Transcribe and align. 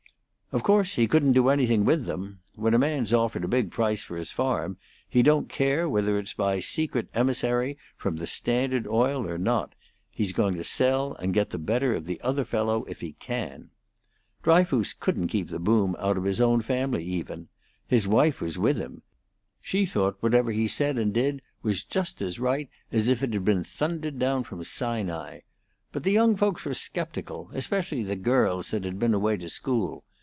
"Of 0.53 0.63
course, 0.63 0.95
he 0.95 1.07
couldn't 1.07 1.31
do 1.31 1.47
anything 1.47 1.85
with 1.85 2.03
them. 2.07 2.41
When 2.55 2.73
a 2.73 2.77
man's 2.77 3.13
offered 3.13 3.45
a 3.45 3.47
big 3.47 3.71
price 3.71 4.03
for 4.03 4.17
his 4.17 4.33
farm, 4.33 4.75
he 5.07 5.23
don't 5.23 5.47
care 5.47 5.87
whether 5.87 6.19
it's 6.19 6.33
by 6.33 6.55
a 6.55 6.61
secret 6.61 7.07
emissary 7.13 7.77
from 7.95 8.17
the 8.17 8.27
Standard 8.27 8.85
Oil 8.85 9.25
or 9.25 9.37
not; 9.37 9.75
he's 10.09 10.33
going 10.33 10.55
to 10.55 10.65
sell 10.65 11.13
and 11.13 11.33
get 11.33 11.51
the 11.51 11.57
better 11.57 11.93
of 11.95 12.03
the 12.03 12.19
other 12.19 12.43
fellow 12.43 12.83
if 12.89 12.99
he 12.99 13.13
can. 13.13 13.69
Dryfoos 14.43 14.91
couldn't 14.91 15.27
keep 15.29 15.47
the 15.47 15.57
boom 15.57 15.95
out 15.99 16.17
of 16.17 16.25
his 16.25 16.41
own 16.41 16.59
family 16.59 17.05
even. 17.05 17.47
His 17.87 18.05
wife 18.05 18.41
was 18.41 18.57
with 18.57 18.75
him. 18.75 19.03
She 19.61 19.85
thought 19.85 20.17
whatever 20.19 20.51
he 20.51 20.67
said 20.67 20.97
and 20.97 21.13
did 21.13 21.41
was 21.63 21.81
just 21.85 22.21
as 22.21 22.41
right 22.41 22.69
as 22.91 23.07
if 23.07 23.23
it 23.23 23.31
had 23.33 23.45
been 23.45 23.63
thundered 23.63 24.19
down 24.19 24.43
from 24.43 24.61
Sinai. 24.65 25.39
But 25.93 26.03
the 26.03 26.11
young 26.11 26.35
folks 26.35 26.65
were 26.65 26.73
sceptical, 26.73 27.49
especially 27.53 28.03
the 28.03 28.17
girls 28.17 28.71
that 28.71 28.83
had 28.83 28.99
been 28.99 29.13
away 29.13 29.37
to 29.37 29.47
school. 29.47 30.03